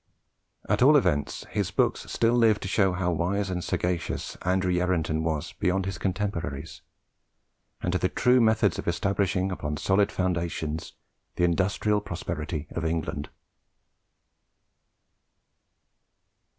At 0.67 0.81
all 0.81 0.97
events, 0.97 1.45
his 1.51 1.69
books 1.69 2.11
still 2.11 2.33
live 2.33 2.59
to 2.61 2.67
show 2.67 2.93
how 2.93 3.11
wise 3.11 3.51
and 3.51 3.63
sagacious 3.63 4.35
Andrew 4.41 4.71
Yarranton 4.73 5.21
was 5.21 5.53
beyond 5.53 5.85
his 5.85 5.99
contemporaries 5.99 6.81
as 7.83 7.91
to 7.91 7.99
the 7.99 8.09
true 8.09 8.41
methods 8.41 8.79
of 8.79 8.87
establishing 8.87 9.51
upon 9.51 9.77
solid 9.77 10.11
foundations 10.11 10.93
the 11.35 11.43
industrial 11.43 12.01
prosperity 12.01 12.65
of 12.71 12.83
England. 12.83 13.29